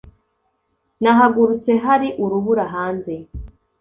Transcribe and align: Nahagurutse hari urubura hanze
Nahagurutse 1.01 1.71
hari 1.85 2.07
urubura 2.23 2.63
hanze 2.73 3.13